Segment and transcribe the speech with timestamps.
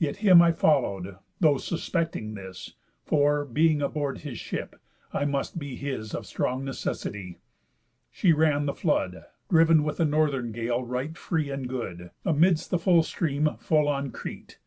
[0.00, 2.74] Yet him I follow'd, though suspecting this,
[3.04, 4.74] For, being aboard his ship,
[5.12, 7.38] I must be his Of strong necessity.
[8.10, 12.80] She ran the flood (Driven with a northern gale, right free, and good) Amids the
[12.80, 14.58] full stream, full on Crete.